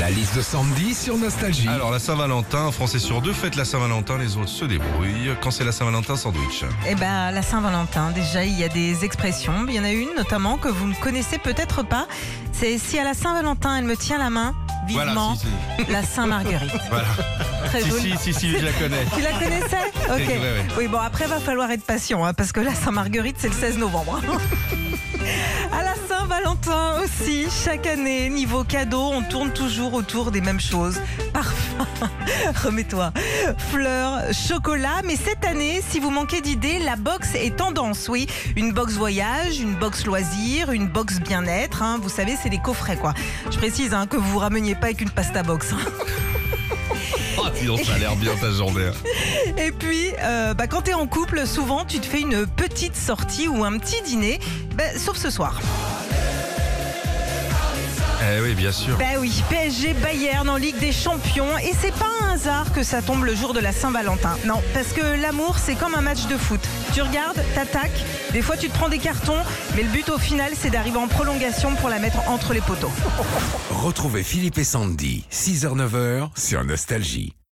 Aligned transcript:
La 0.00 0.10
liste 0.10 0.34
de 0.36 0.42
Sandy 0.42 0.92
sur 0.94 1.16
Nostalgie. 1.16 1.68
Alors 1.68 1.90
la 1.90 1.98
Saint-Valentin, 1.98 2.72
Français 2.72 2.98
sur 2.98 3.22
deux 3.22 3.32
fête 3.32 3.54
la 3.54 3.64
Saint-Valentin, 3.64 4.18
les 4.18 4.36
autres 4.36 4.48
se 4.48 4.64
débrouillent. 4.64 5.30
Quand 5.40 5.50
c'est 5.50 5.64
la 5.64 5.72
Saint-Valentin, 5.72 6.16
sandwich. 6.16 6.64
Eh 6.88 6.94
ben, 6.96 7.30
la 7.30 7.42
Saint-Valentin, 7.42 8.10
déjà, 8.10 8.44
il 8.44 8.58
y 8.58 8.64
a 8.64 8.68
des 8.68 9.04
expressions. 9.04 9.52
Il 9.68 9.74
y 9.74 9.80
en 9.80 9.84
a 9.84 9.90
une 9.92 10.08
notamment 10.16 10.58
que 10.58 10.68
vous 10.68 10.86
ne 10.88 10.94
connaissez 10.94 11.38
peut-être 11.38 11.84
pas. 11.84 12.06
C'est 12.52 12.76
si 12.78 12.98
à 12.98 13.04
la 13.04 13.14
Saint-Valentin, 13.14 13.76
elle 13.78 13.84
me 13.84 13.96
tient 13.96 14.18
la 14.18 14.30
main, 14.30 14.54
Voilà, 14.88 15.06
vivement, 15.12 15.36
si, 15.36 15.46
si. 15.86 15.92
la 15.92 16.02
Saint-Marguerite. 16.02 16.72
Voilà. 16.90 17.06
Très 17.66 17.80
Si, 17.82 17.88
joli. 17.90 18.14
si, 18.18 18.32
si, 18.32 18.34
si, 18.34 18.50
je 18.58 18.64
la 18.64 18.72
connais. 18.72 19.04
Tu 19.16 19.22
la 19.22 19.32
connaissais 19.32 19.92
Ok. 20.10 20.28
ouais. 20.28 20.64
Oui, 20.76 20.88
bon, 20.88 20.98
après, 20.98 21.26
va 21.26 21.38
falloir 21.38 21.70
être 21.70 21.84
patient, 21.84 22.24
hein, 22.24 22.34
parce 22.34 22.52
que 22.52 22.60
la 22.60 22.74
Saint-Marguerite, 22.74 23.36
c'est 23.38 23.48
le 23.48 23.54
16 23.54 23.78
novembre. 23.78 24.20
À 25.72 25.82
la 25.82 25.94
Saint-Valentin 26.08 26.83
aussi, 27.04 27.46
chaque 27.64 27.86
année, 27.86 28.28
niveau 28.28 28.64
cadeau, 28.64 29.10
on 29.12 29.22
tourne 29.22 29.52
toujours 29.52 29.94
autour 29.94 30.30
des 30.30 30.40
mêmes 30.40 30.60
choses. 30.60 31.00
Parfum, 31.32 31.86
remets-toi, 32.64 33.12
fleurs, 33.70 34.20
chocolat. 34.32 35.02
Mais 35.04 35.16
cette 35.16 35.44
année, 35.44 35.82
si 35.88 36.00
vous 36.00 36.10
manquez 36.10 36.40
d'idées, 36.40 36.78
la 36.78 36.96
box 36.96 37.34
est 37.34 37.56
tendance, 37.56 38.08
oui. 38.08 38.26
Une 38.56 38.72
box 38.72 38.94
voyage, 38.94 39.60
une 39.60 39.74
box 39.74 40.06
loisir, 40.06 40.70
une 40.72 40.86
box 40.86 41.20
bien-être. 41.20 41.82
hein. 41.82 41.98
Vous 42.02 42.08
savez, 42.08 42.36
c'est 42.42 42.50
des 42.50 42.58
coffrets, 42.60 42.96
quoi. 42.96 43.14
Je 43.50 43.56
précise 43.58 43.92
hein, 43.94 44.06
que 44.06 44.16
vous 44.16 44.30
vous 44.30 44.38
rameniez 44.38 44.74
pas 44.74 44.86
avec 44.86 45.00
une 45.00 45.10
pasta 45.10 45.42
box. 45.42 45.74
Oh, 47.36 47.76
ça 47.84 47.94
a 47.94 47.98
l'air 47.98 48.16
bien 48.16 48.34
ta 48.40 48.50
journée. 48.50 48.90
Et 49.58 49.70
puis, 49.72 50.08
euh, 50.22 50.54
bah, 50.54 50.66
quand 50.66 50.82
t'es 50.82 50.94
en 50.94 51.06
couple, 51.06 51.46
souvent 51.46 51.84
tu 51.84 51.98
te 51.98 52.06
fais 52.06 52.20
une 52.20 52.46
petite 52.46 52.96
sortie 52.96 53.48
ou 53.48 53.64
un 53.64 53.78
petit 53.78 54.00
dîner, 54.02 54.38
bah, 54.76 54.84
sauf 54.96 55.16
ce 55.16 55.30
soir. 55.30 55.60
Eh 58.26 58.40
oui, 58.40 58.54
bien 58.54 58.72
sûr. 58.72 58.96
Bah 58.96 59.04
oui, 59.18 59.42
PSG 59.50 59.92
Bayern 59.94 60.48
en 60.48 60.56
Ligue 60.56 60.78
des 60.78 60.92
Champions, 60.92 61.58
et 61.58 61.72
c'est 61.78 61.92
pas 61.92 62.08
un 62.22 62.34
hasard 62.34 62.72
que 62.72 62.82
ça 62.82 63.02
tombe 63.02 63.24
le 63.24 63.34
jour 63.34 63.52
de 63.52 63.60
la 63.60 63.70
Saint-Valentin. 63.70 64.36
Non, 64.46 64.62
parce 64.72 64.92
que 64.92 65.20
l'amour 65.20 65.58
c'est 65.58 65.74
comme 65.74 65.94
un 65.94 66.00
match 66.00 66.26
de 66.26 66.36
foot. 66.36 66.60
Tu 66.94 67.02
regardes, 67.02 67.42
t'attaques, 67.54 68.04
des 68.32 68.40
fois 68.40 68.56
tu 68.56 68.68
te 68.68 68.74
prends 68.74 68.88
des 68.88 68.98
cartons, 68.98 69.42
mais 69.76 69.82
le 69.82 69.90
but 69.90 70.08
au 70.08 70.18
final 70.18 70.52
c'est 70.58 70.70
d'arriver 70.70 70.96
en 70.98 71.08
prolongation 71.08 71.74
pour 71.74 71.90
la 71.90 71.98
mettre 71.98 72.26
entre 72.28 72.54
les 72.54 72.62
poteaux. 72.62 72.92
Retrouvez 73.70 74.22
Philippe 74.22 74.56
et 74.58 74.64
Sandy, 74.64 75.24
6h-9h 75.30 76.30
sur 76.36 76.64
Nostalgie. 76.64 77.34